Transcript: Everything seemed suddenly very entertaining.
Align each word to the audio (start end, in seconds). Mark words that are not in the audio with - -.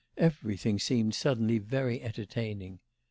Everything 0.17 0.79
seemed 0.79 1.13
suddenly 1.13 1.59
very 1.59 2.01
entertaining. 2.01 2.79